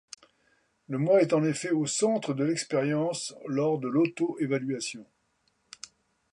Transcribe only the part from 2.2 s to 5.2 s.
de l'expérience lors de l'auto-évaluation.